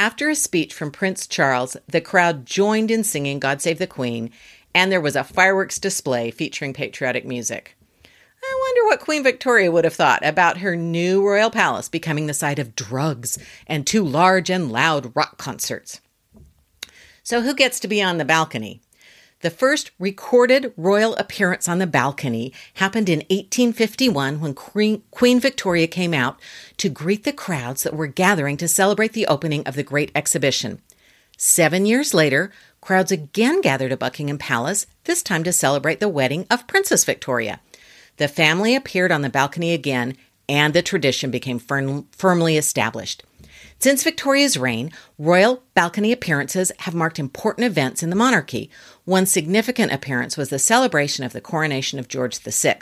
After 0.00 0.28
a 0.28 0.34
speech 0.34 0.74
from 0.74 0.90
Prince 0.90 1.28
Charles, 1.28 1.76
the 1.86 2.00
crowd 2.00 2.44
joined 2.44 2.90
in 2.90 3.04
singing 3.04 3.38
God 3.38 3.62
Save 3.62 3.78
the 3.78 3.86
Queen, 3.86 4.32
and 4.74 4.90
there 4.90 5.00
was 5.00 5.14
a 5.14 5.22
fireworks 5.22 5.78
display 5.78 6.32
featuring 6.32 6.74
patriotic 6.74 7.24
music. 7.24 7.76
I 8.44 8.58
wonder 8.60 8.88
what 8.88 9.00
Queen 9.00 9.22
Victoria 9.22 9.70
would 9.70 9.84
have 9.84 9.94
thought 9.94 10.24
about 10.24 10.58
her 10.58 10.76
new 10.76 11.26
royal 11.26 11.50
palace 11.50 11.88
becoming 11.88 12.26
the 12.26 12.34
site 12.34 12.58
of 12.58 12.74
drugs 12.74 13.38
and 13.66 13.86
two 13.86 14.04
large 14.04 14.50
and 14.50 14.70
loud 14.70 15.14
rock 15.14 15.38
concerts. 15.38 16.00
So, 17.22 17.42
who 17.42 17.54
gets 17.54 17.78
to 17.80 17.88
be 17.88 18.02
on 18.02 18.18
the 18.18 18.24
balcony? 18.24 18.80
The 19.42 19.50
first 19.50 19.90
recorded 19.98 20.72
royal 20.76 21.16
appearance 21.16 21.68
on 21.68 21.78
the 21.78 21.86
balcony 21.86 22.52
happened 22.74 23.08
in 23.08 23.20
1851 23.30 24.40
when 24.40 24.54
Queen 24.54 25.40
Victoria 25.40 25.88
came 25.88 26.14
out 26.14 26.40
to 26.76 26.88
greet 26.88 27.24
the 27.24 27.32
crowds 27.32 27.82
that 27.82 27.94
were 27.94 28.06
gathering 28.06 28.56
to 28.58 28.68
celebrate 28.68 29.14
the 29.14 29.26
opening 29.26 29.66
of 29.66 29.74
the 29.74 29.82
Great 29.82 30.12
Exhibition. 30.14 30.80
Seven 31.36 31.86
years 31.86 32.14
later, 32.14 32.52
crowds 32.80 33.10
again 33.10 33.60
gathered 33.60 33.90
at 33.90 33.98
Buckingham 33.98 34.38
Palace, 34.38 34.86
this 35.04 35.24
time 35.24 35.42
to 35.42 35.52
celebrate 35.52 35.98
the 35.98 36.08
wedding 36.08 36.46
of 36.48 36.68
Princess 36.68 37.04
Victoria. 37.04 37.60
The 38.16 38.28
family 38.28 38.74
appeared 38.74 39.12
on 39.12 39.22
the 39.22 39.30
balcony 39.30 39.72
again, 39.72 40.16
and 40.48 40.74
the 40.74 40.82
tradition 40.82 41.30
became 41.30 41.58
firm, 41.58 42.06
firmly 42.12 42.56
established. 42.56 43.24
Since 43.78 44.04
Victoria's 44.04 44.56
reign, 44.56 44.92
royal 45.18 45.62
balcony 45.74 46.12
appearances 46.12 46.70
have 46.80 46.94
marked 46.94 47.18
important 47.18 47.66
events 47.66 48.02
in 48.02 48.10
the 48.10 48.16
monarchy. 48.16 48.70
One 49.04 49.26
significant 49.26 49.92
appearance 49.92 50.36
was 50.36 50.50
the 50.50 50.58
celebration 50.60 51.24
of 51.24 51.32
the 51.32 51.40
coronation 51.40 51.98
of 51.98 52.06
George 52.06 52.38
VI. 52.38 52.78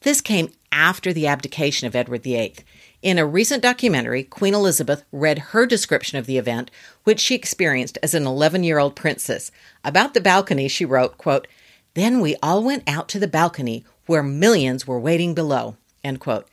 This 0.00 0.22
came 0.22 0.50
after 0.72 1.12
the 1.12 1.26
abdication 1.26 1.86
of 1.86 1.94
Edward 1.94 2.22
VIII. 2.22 2.54
In 3.02 3.18
a 3.18 3.26
recent 3.26 3.62
documentary, 3.62 4.22
Queen 4.24 4.54
Elizabeth 4.54 5.04
read 5.12 5.38
her 5.38 5.66
description 5.66 6.18
of 6.18 6.24
the 6.24 6.38
event, 6.38 6.70
which 7.04 7.20
she 7.20 7.34
experienced 7.34 7.98
as 8.02 8.14
an 8.14 8.26
11 8.26 8.64
year 8.64 8.78
old 8.78 8.96
princess. 8.96 9.50
About 9.84 10.14
the 10.14 10.20
balcony, 10.22 10.68
she 10.68 10.86
wrote, 10.86 11.18
quote, 11.18 11.48
Then 11.94 12.20
we 12.20 12.36
all 12.42 12.62
went 12.62 12.84
out 12.86 13.08
to 13.10 13.18
the 13.18 13.28
balcony 13.28 13.84
where 14.10 14.24
millions 14.24 14.88
were 14.88 14.98
waiting 14.98 15.34
below. 15.34 15.76
End 16.02 16.18
quote. 16.18 16.48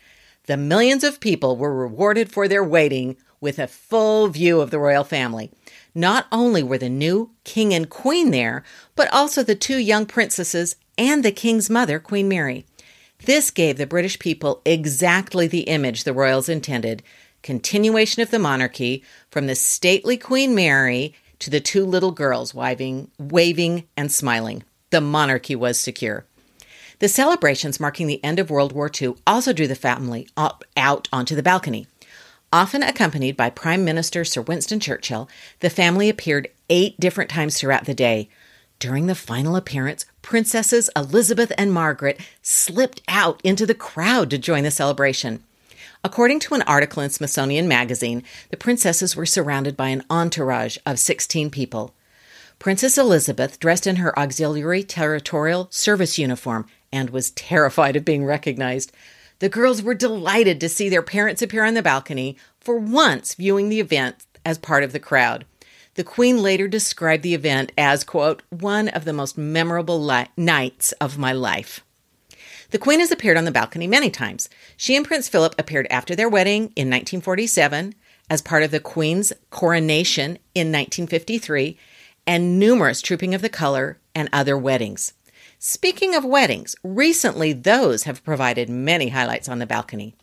The 0.46 0.56
millions 0.56 1.04
of 1.04 1.20
people 1.20 1.58
were 1.58 1.74
rewarded 1.74 2.30
for 2.32 2.48
their 2.48 2.64
waiting 2.64 3.18
with 3.42 3.58
a 3.58 3.66
full 3.66 4.28
view 4.28 4.62
of 4.62 4.70
the 4.70 4.78
royal 4.78 5.04
family. 5.04 5.50
Not 5.96 6.28
only 6.32 6.62
were 6.62 6.78
the 6.78 6.88
new 6.88 7.32
king 7.46 7.74
and 7.74 7.90
queen 7.90 8.30
there, 8.30 8.64
but 8.96 9.12
also 9.12 9.42
the 9.42 9.56
two 9.56 9.80
young 9.80 10.06
princesses 10.06 10.76
and 11.00 11.26
the 11.26 11.32
king's 11.32 11.68
mother, 11.68 11.98
Queen 11.98 12.28
Mary. 12.28 12.64
This 13.26 13.50
gave 13.50 13.80
the 13.80 13.88
British 13.88 14.20
people 14.20 14.62
exactly 14.64 15.48
the 15.48 15.62
image 15.62 16.04
the 16.04 16.14
royals 16.14 16.48
intended 16.48 17.02
continuation 17.42 18.22
of 18.22 18.30
the 18.30 18.38
monarchy 18.38 19.04
from 19.32 19.48
the 19.48 19.56
stately 19.56 20.16
Queen 20.16 20.54
Mary 20.54 21.16
to 21.40 21.50
the 21.50 21.60
two 21.60 21.88
little 21.88 22.12
girls 22.12 22.54
waving, 22.54 23.10
waving 23.18 23.88
and 23.98 24.12
smiling. 24.12 24.64
The 24.92 25.02
monarchy 25.02 25.56
was 25.56 25.80
secure. 25.80 26.27
The 27.00 27.08
celebrations 27.08 27.80
marking 27.80 28.08
the 28.08 28.24
end 28.24 28.40
of 28.40 28.50
World 28.50 28.72
War 28.72 28.90
II 28.90 29.16
also 29.28 29.54
drew 29.54 29.68
the 29.68 29.76
family 29.76 30.28
out 30.36 31.08
onto 31.14 31.36
the 31.36 31.44
balcony. 31.44 31.86
Often 32.52 32.82
accompanied 32.82 33.38
by 33.38 33.52
Prime 33.52 33.86
Minister 33.86 34.26
Sir 34.26 34.42
Winston 34.42 34.80
Churchill, 34.80 35.30
the 35.60 35.70
family 35.70 36.10
appeared 36.10 36.50
eight 36.72 37.00
different 37.00 37.30
times 37.30 37.60
throughout 37.60 37.86
the 37.86 37.94
day. 37.94 38.30
During 38.80 39.06
the 39.06 39.14
final 39.14 39.56
appearance, 39.56 40.06
Princesses 40.24 40.90
Elizabeth 40.96 41.52
and 41.56 41.72
Margaret 41.72 42.20
slipped 42.42 43.04
out 43.08 43.42
into 43.44 43.68
the 43.68 43.76
crowd 43.76 44.32
to 44.32 44.40
join 44.40 44.64
the 44.64 44.72
celebration. 44.72 45.44
According 46.04 46.40
to 46.42 46.56
an 46.56 46.64
article 46.64 47.04
in 47.04 47.12
Smithsonian 47.12 47.68
Magazine, 47.68 48.24
the 48.50 48.58
princesses 48.58 49.16
were 49.16 49.26
surrounded 49.28 49.78
by 49.78 49.90
an 49.90 50.04
entourage 50.10 50.78
of 50.84 50.98
16 50.98 51.52
people. 51.52 51.94
Princess 52.60 52.98
Elizabeth 52.98 53.60
dressed 53.60 53.86
in 53.86 53.98
her 53.98 54.18
auxiliary 54.18 54.82
territorial 54.82 55.68
service 55.70 56.18
uniform 56.18 56.66
and 56.92 57.10
was 57.10 57.32
terrified 57.32 57.96
of 57.96 58.06
being 58.06 58.26
recognized. 58.26 58.92
The 59.40 59.50
girls 59.50 59.82
were 59.82 59.94
delighted 59.94 60.60
to 60.62 60.70
see 60.70 60.90
their 60.90 61.02
parents 61.02 61.42
appear 61.42 61.64
on 61.64 61.74
the 61.74 61.84
balcony, 61.84 62.38
for 62.60 62.78
once 62.78 63.36
viewing 63.36 63.70
the 63.70 63.80
event 63.80 64.26
as 64.46 64.58
part 64.58 64.84
of 64.84 64.94
the 64.94 65.00
crowd. 65.00 65.46
The 65.94 66.04
Queen 66.04 66.42
later 66.44 66.68
described 66.68 67.24
the 67.24 67.34
event 67.34 67.72
as, 67.78 68.04
quote, 68.04 68.44
one 68.50 68.88
of 68.88 69.06
the 69.06 69.14
most 69.14 69.38
memorable 69.38 70.04
li- 70.04 70.28
nights 70.38 70.92
of 70.94 71.18
my 71.18 71.34
life. 71.34 71.84
The 72.70 72.78
Queen 72.78 73.00
has 73.00 73.12
appeared 73.12 73.38
on 73.38 73.46
the 73.46 73.52
balcony 73.52 73.88
many 73.88 74.10
times. 74.10 74.50
She 74.76 74.96
and 74.96 75.06
Prince 75.06 75.30
Philip 75.30 75.56
appeared 75.58 75.88
after 75.90 76.16
their 76.16 76.30
wedding 76.30 76.72
in 76.76 76.90
1947, 76.90 77.96
as 78.30 78.42
part 78.42 78.64
of 78.64 78.72
the 78.72 78.80
Queen's 78.80 79.34
coronation 79.50 80.38
in 80.54 80.68
1953, 80.68 81.78
and 82.28 82.60
numerous 82.60 83.02
Trooping 83.02 83.34
of 83.34 83.42
the 83.42 83.50
Color 83.50 84.00
and 84.14 84.30
other 84.34 84.58
weddings. 84.58 85.14
Speaking 85.60 86.14
of 86.14 86.24
weddings, 86.24 86.76
recently 86.84 87.52
those 87.52 88.04
have 88.04 88.24
provided 88.24 88.70
many 88.70 89.10
highlights 89.10 89.50
on 89.50 89.58
the 89.58 89.66
balcony. 89.66 90.14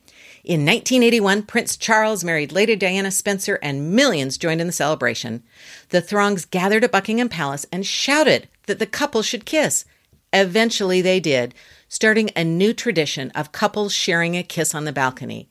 In 0.44 0.60
1981, 0.60 1.42
Prince 1.42 1.76
Charles 1.76 2.22
married 2.22 2.52
Lady 2.52 2.76
Diana 2.76 3.10
Spencer, 3.10 3.58
and 3.60 3.90
millions 3.90 4.38
joined 4.38 4.60
in 4.60 4.68
the 4.68 4.72
celebration. 4.72 5.42
The 5.88 6.00
throngs 6.00 6.44
gathered 6.44 6.84
at 6.84 6.92
Buckingham 6.92 7.28
Palace 7.28 7.66
and 7.72 7.84
shouted 7.84 8.48
that 8.66 8.78
the 8.78 8.86
couple 8.86 9.22
should 9.22 9.44
kiss. 9.44 9.84
Eventually, 10.32 11.00
they 11.00 11.18
did, 11.18 11.52
starting 11.88 12.30
a 12.36 12.44
new 12.44 12.72
tradition 12.72 13.32
of 13.32 13.50
couples 13.50 13.92
sharing 13.92 14.36
a 14.36 14.44
kiss 14.44 14.72
on 14.72 14.84
the 14.84 14.92
balcony. 14.92 15.48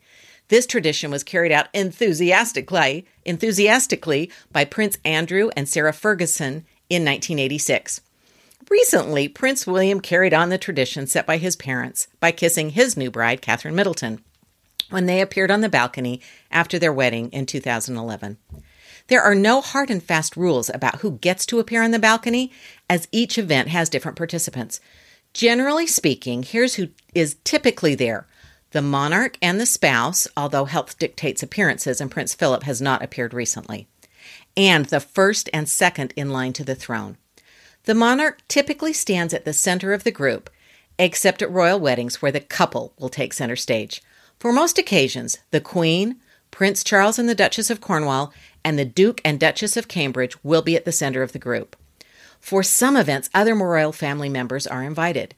This 0.48 0.64
tradition 0.64 1.10
was 1.10 1.22
carried 1.22 1.52
out 1.52 1.68
enthusiastically, 1.74 3.04
enthusiastically 3.26 4.30
by 4.50 4.64
Prince 4.64 4.96
Andrew 5.04 5.50
and 5.54 5.68
Sarah 5.68 5.92
Ferguson 5.92 6.64
in 6.88 7.04
1986. 7.04 8.00
Recently, 8.70 9.28
Prince 9.28 9.66
William 9.66 10.00
carried 10.00 10.32
on 10.32 10.48
the 10.48 10.58
tradition 10.58 11.06
set 11.06 11.26
by 11.26 11.36
his 11.36 11.56
parents 11.56 12.08
by 12.20 12.32
kissing 12.32 12.70
his 12.70 12.96
new 12.96 13.10
bride, 13.10 13.42
Catherine 13.42 13.74
Middleton, 13.74 14.22
when 14.90 15.06
they 15.06 15.20
appeared 15.20 15.50
on 15.50 15.60
the 15.60 15.68
balcony 15.68 16.20
after 16.50 16.78
their 16.78 16.92
wedding 16.92 17.30
in 17.30 17.46
2011. 17.46 18.38
There 19.08 19.22
are 19.22 19.34
no 19.34 19.60
hard 19.60 19.90
and 19.90 20.02
fast 20.02 20.36
rules 20.36 20.70
about 20.70 21.00
who 21.00 21.18
gets 21.18 21.44
to 21.46 21.58
appear 21.58 21.82
on 21.82 21.90
the 21.90 21.98
balcony, 21.98 22.50
as 22.88 23.08
each 23.12 23.36
event 23.36 23.68
has 23.68 23.90
different 23.90 24.16
participants. 24.16 24.80
Generally 25.34 25.88
speaking, 25.88 26.42
here's 26.42 26.76
who 26.76 26.88
is 27.14 27.36
typically 27.44 27.94
there 27.94 28.26
the 28.70 28.82
monarch 28.82 29.36
and 29.40 29.60
the 29.60 29.66
spouse, 29.66 30.26
although 30.36 30.64
health 30.64 30.98
dictates 30.98 31.42
appearances, 31.42 32.00
and 32.00 32.10
Prince 32.10 32.34
Philip 32.34 32.64
has 32.64 32.80
not 32.80 33.02
appeared 33.02 33.32
recently, 33.34 33.86
and 34.56 34.86
the 34.86 35.00
first 35.00 35.48
and 35.52 35.68
second 35.68 36.12
in 36.16 36.30
line 36.30 36.52
to 36.54 36.64
the 36.64 36.74
throne. 36.74 37.16
The 37.84 37.94
monarch 37.94 38.40
typically 38.48 38.94
stands 38.94 39.34
at 39.34 39.44
the 39.44 39.52
center 39.52 39.92
of 39.92 40.04
the 40.04 40.10
group, 40.10 40.48
except 40.98 41.42
at 41.42 41.50
royal 41.50 41.78
weddings 41.78 42.22
where 42.22 42.32
the 42.32 42.40
couple 42.40 42.94
will 42.98 43.10
take 43.10 43.34
center 43.34 43.56
stage. 43.56 44.02
For 44.38 44.52
most 44.52 44.78
occasions, 44.78 45.38
the 45.50 45.60
Queen, 45.60 46.16
Prince 46.50 46.82
Charles 46.82 47.18
and 47.18 47.28
the 47.28 47.34
Duchess 47.34 47.68
of 47.68 47.82
Cornwall, 47.82 48.32
and 48.64 48.78
the 48.78 48.84
Duke 48.86 49.20
and 49.24 49.38
Duchess 49.38 49.76
of 49.76 49.88
Cambridge 49.88 50.36
will 50.42 50.62
be 50.62 50.76
at 50.76 50.86
the 50.86 50.92
center 50.92 51.22
of 51.22 51.32
the 51.32 51.38
group. 51.38 51.76
For 52.40 52.62
some 52.62 52.96
events, 52.96 53.28
other 53.34 53.54
royal 53.54 53.92
family 53.92 54.28
members 54.28 54.66
are 54.66 54.82
invited. 54.82 55.34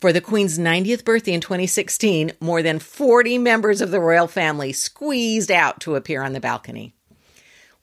For 0.00 0.12
the 0.12 0.22
Queen's 0.22 0.58
90th 0.58 1.04
birthday 1.04 1.34
in 1.34 1.42
2016, 1.42 2.32
more 2.40 2.62
than 2.62 2.78
40 2.78 3.36
members 3.36 3.82
of 3.82 3.90
the 3.90 4.00
royal 4.00 4.26
family 4.26 4.72
squeezed 4.72 5.50
out 5.50 5.80
to 5.80 5.96
appear 5.96 6.22
on 6.22 6.32
the 6.32 6.40
balcony. 6.40 6.94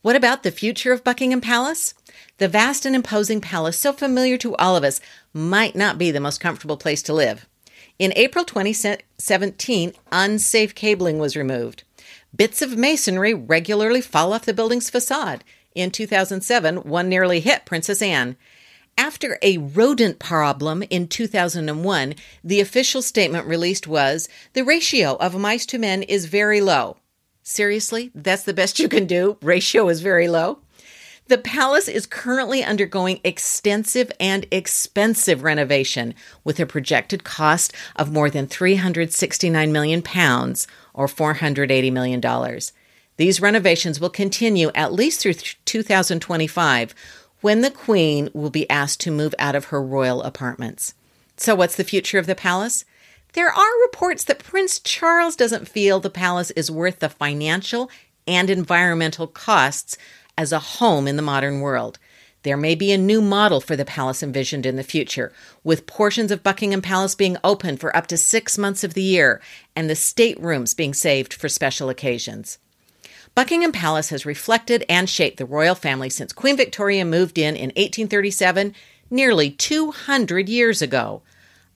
What 0.07 0.15
about 0.15 0.43
the 0.43 0.51
future 0.51 0.93
of 0.93 1.03
Buckingham 1.03 1.41
Palace? 1.41 1.93
The 2.37 2.47
vast 2.47 2.85
and 2.85 2.95
imposing 2.95 3.41
palace, 3.41 3.77
so 3.77 3.91
familiar 3.91 4.37
to 4.37 4.55
all 4.55 4.77
of 4.77 4.85
us, 4.85 5.01
might 5.33 5.75
not 5.75 5.97
be 5.97 6.11
the 6.11 6.21
most 6.21 6.39
comfortable 6.39 6.77
place 6.77 7.01
to 7.01 7.13
live. 7.13 7.45
In 7.99 8.13
April 8.15 8.45
2017, 8.45 9.91
unsafe 10.09 10.73
cabling 10.73 11.19
was 11.19 11.35
removed. 11.35 11.83
Bits 12.33 12.61
of 12.61 12.77
masonry 12.77 13.33
regularly 13.33 13.99
fall 13.99 14.31
off 14.31 14.45
the 14.45 14.53
building's 14.53 14.89
facade. 14.89 15.43
In 15.75 15.91
2007, 15.91 16.77
one 16.83 17.09
nearly 17.09 17.41
hit 17.41 17.65
Princess 17.65 18.01
Anne. 18.01 18.37
After 18.97 19.37
a 19.41 19.57
rodent 19.57 20.19
problem 20.19 20.83
in 20.83 21.09
2001, 21.09 22.15
the 22.45 22.61
official 22.61 23.01
statement 23.01 23.45
released 23.45 23.87
was 23.87 24.29
the 24.53 24.63
ratio 24.63 25.17
of 25.17 25.37
mice 25.37 25.65
to 25.65 25.77
men 25.77 26.01
is 26.01 26.27
very 26.27 26.61
low. 26.61 26.95
Seriously, 27.49 28.11
that's 28.13 28.43
the 28.43 28.53
best 28.53 28.77
you 28.77 28.89
can 28.89 29.05
do? 29.05 29.37
Ratio 29.41 29.87
is 29.87 30.01
very 30.01 30.27
low. 30.27 30.59
The 31.27 31.37
palace 31.37 31.87
is 31.87 32.05
currently 32.05 32.61
undergoing 32.61 33.21
extensive 33.23 34.11
and 34.19 34.45
expensive 34.51 35.43
renovation 35.43 36.13
with 36.43 36.59
a 36.59 36.65
projected 36.65 37.23
cost 37.23 37.71
of 37.95 38.11
more 38.11 38.29
than 38.29 38.47
369 38.47 39.71
million 39.71 40.01
pounds 40.01 40.67
or 40.93 41.07
480 41.07 41.89
million 41.89 42.19
dollars. 42.19 42.73
These 43.15 43.39
renovations 43.39 44.01
will 44.01 44.09
continue 44.09 44.69
at 44.75 44.91
least 44.91 45.21
through 45.21 45.35
2025 45.63 46.93
when 47.39 47.61
the 47.61 47.71
Queen 47.71 48.29
will 48.33 48.49
be 48.49 48.69
asked 48.69 48.99
to 49.01 49.09
move 49.09 49.33
out 49.39 49.55
of 49.55 49.65
her 49.65 49.81
royal 49.81 50.21
apartments. 50.21 50.95
So, 51.37 51.55
what's 51.55 51.77
the 51.77 51.85
future 51.85 52.19
of 52.19 52.25
the 52.25 52.35
palace? 52.35 52.83
There 53.37 53.53
are 53.53 53.81
reports 53.83 54.23
that 54.23 54.39
Prince 54.43 54.79
Charles 54.79 55.35
doesn't 55.35 55.67
feel 55.67 55.99
the 55.99 56.09
palace 56.09 56.49
is 56.49 56.71
worth 56.71 56.97
the 56.97 57.07
financial 57.07 57.91
and 58.25 58.49
environmental 58.49 59.27
costs 59.27 59.95
as 60.35 60.51
a 60.51 60.57
home 60.57 61.07
in 61.07 61.17
the 61.17 61.21
modern 61.21 61.61
world. 61.61 61.99
There 62.41 62.57
may 62.57 62.73
be 62.73 62.91
a 62.91 62.97
new 62.97 63.21
model 63.21 63.61
for 63.61 63.75
the 63.75 63.85
palace 63.85 64.23
envisioned 64.23 64.65
in 64.65 64.75
the 64.75 64.81
future, 64.81 65.31
with 65.63 65.85
portions 65.85 66.31
of 66.31 66.41
Buckingham 66.41 66.81
Palace 66.81 67.13
being 67.13 67.37
open 67.43 67.77
for 67.77 67.95
up 67.95 68.07
to 68.07 68.17
six 68.17 68.57
months 68.57 68.83
of 68.83 68.95
the 68.95 69.03
year 69.03 69.39
and 69.75 69.87
the 69.87 69.93
staterooms 69.93 70.73
being 70.73 70.95
saved 70.95 71.31
for 71.31 71.47
special 71.47 71.89
occasions. 71.89 72.57
Buckingham 73.35 73.71
Palace 73.71 74.09
has 74.09 74.25
reflected 74.25 74.83
and 74.89 75.07
shaped 75.07 75.37
the 75.37 75.45
royal 75.45 75.75
family 75.75 76.09
since 76.09 76.33
Queen 76.33 76.57
Victoria 76.57 77.05
moved 77.05 77.37
in 77.37 77.55
in 77.55 77.67
1837, 77.75 78.73
nearly 79.11 79.51
200 79.51 80.49
years 80.49 80.81
ago. 80.81 81.21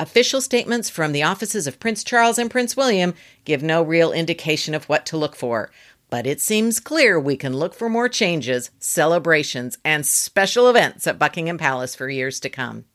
Official 0.02 0.42
statements 0.42 0.90
from 0.90 1.12
the 1.12 1.22
offices 1.22 1.68
of 1.68 1.80
Prince 1.80 2.04
Charles 2.04 2.40
and 2.40 2.50
Prince 2.50 2.76
William 2.76 3.14
give 3.46 3.62
no 3.62 3.84
real 3.84 4.12
indication 4.12 4.74
of 4.74 4.86
what 4.86 5.06
to 5.06 5.16
look 5.16 5.36
for, 5.36 5.70
but 6.10 6.26
it 6.26 6.42
seems 6.42 6.80
clear 6.80 7.20
we 7.20 7.38
can 7.38 7.56
look 7.56 7.76
for 7.76 7.88
more 7.88 8.10
changes, 8.10 8.72
celebrations, 8.80 9.78
and 9.86 10.04
special 10.04 10.68
events 10.72 11.06
at 11.06 11.20
Buckingham 11.20 11.60
Palace 11.60 11.94
for 11.94 12.10
years 12.10 12.40
to 12.40 12.50
come. 12.50 12.86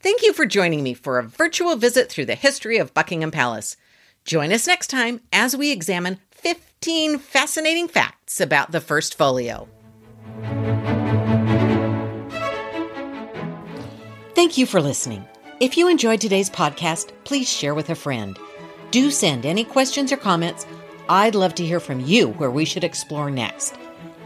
Thank 0.00 0.22
you 0.22 0.32
for 0.32 0.46
joining 0.46 0.82
me 0.82 0.94
for 0.94 1.18
a 1.18 1.22
virtual 1.22 1.76
visit 1.76 2.08
through 2.08 2.24
the 2.24 2.34
history 2.34 2.78
of 2.78 2.94
Buckingham 2.94 3.30
Palace. 3.30 3.76
Join 4.24 4.54
us 4.54 4.66
next 4.66 4.86
time 4.86 5.20
as 5.34 5.54
we 5.54 5.70
examine 5.70 6.18
15 6.30 7.18
fascinating 7.18 7.88
facts 7.88 8.40
about 8.40 8.72
the 8.72 8.80
First 8.80 9.18
Folio. 9.18 9.68
Thank 14.34 14.56
you 14.56 14.64
for 14.64 14.80
listening. 14.80 15.26
If 15.62 15.76
you 15.76 15.86
enjoyed 15.86 16.20
today's 16.20 16.50
podcast, 16.50 17.12
please 17.22 17.48
share 17.48 17.72
with 17.72 17.88
a 17.88 17.94
friend. 17.94 18.36
Do 18.90 19.12
send 19.12 19.46
any 19.46 19.62
questions 19.62 20.10
or 20.10 20.16
comments. 20.16 20.66
I'd 21.08 21.36
love 21.36 21.54
to 21.54 21.64
hear 21.64 21.78
from 21.78 22.00
you 22.00 22.30
where 22.30 22.50
we 22.50 22.64
should 22.64 22.82
explore 22.82 23.30
next. 23.30 23.76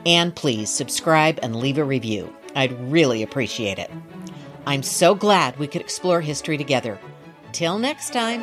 And 0.07 0.35
please 0.35 0.71
subscribe 0.71 1.39
and 1.43 1.55
leave 1.55 1.77
a 1.77 1.85
review. 1.85 2.35
I'd 2.55 2.73
really 2.91 3.23
appreciate 3.23 3.79
it. 3.79 3.91
I'm 4.67 4.83
so 4.83 5.15
glad 5.15 5.59
we 5.59 5.67
could 5.67 5.83
explore 5.83 6.23
history 6.23 6.57
together. 6.57 6.99
Till 7.53 7.79
next 7.79 8.15
time. 8.15 8.41